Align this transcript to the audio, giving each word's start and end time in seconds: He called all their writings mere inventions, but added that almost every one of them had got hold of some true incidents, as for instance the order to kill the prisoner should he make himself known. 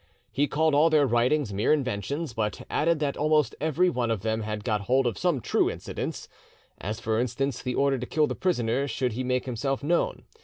He 0.31 0.47
called 0.47 0.73
all 0.73 0.89
their 0.89 1.05
writings 1.05 1.53
mere 1.53 1.71
inventions, 1.71 2.33
but 2.33 2.65
added 2.71 2.97
that 3.01 3.15
almost 3.17 3.53
every 3.61 3.87
one 3.87 4.09
of 4.09 4.21
them 4.23 4.41
had 4.41 4.63
got 4.63 4.81
hold 4.81 5.05
of 5.05 5.15
some 5.15 5.39
true 5.39 5.69
incidents, 5.69 6.27
as 6.79 6.99
for 6.99 7.19
instance 7.19 7.61
the 7.61 7.75
order 7.75 7.99
to 7.99 8.07
kill 8.07 8.25
the 8.25 8.33
prisoner 8.33 8.87
should 8.87 9.11
he 9.13 9.23
make 9.23 9.45
himself 9.45 9.83
known. 9.83 10.23